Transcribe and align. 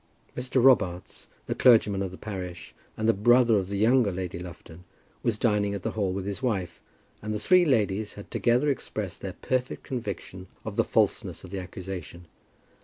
Mr. 0.35 0.63
Robarts, 0.63 1.27
the 1.45 1.53
clergyman 1.53 2.01
of 2.01 2.09
the 2.09 2.17
parish 2.17 2.73
and 2.97 3.07
the 3.07 3.13
brother 3.13 3.59
of 3.59 3.69
the 3.69 3.77
younger 3.77 4.11
Lady 4.11 4.39
Lufton, 4.39 4.83
was 5.21 5.37
dining 5.37 5.75
at 5.75 5.83
the 5.83 5.91
hall 5.91 6.11
with 6.11 6.25
his 6.25 6.41
wife, 6.41 6.81
and 7.21 7.35
the 7.35 7.39
three 7.39 7.65
ladies 7.65 8.13
had 8.15 8.31
together 8.31 8.67
expressed 8.69 9.21
their 9.21 9.33
perfect 9.33 9.83
conviction 9.83 10.47
of 10.65 10.75
the 10.75 10.83
falseness 10.83 11.43
of 11.43 11.51
the 11.51 11.59
accusation. 11.59 12.25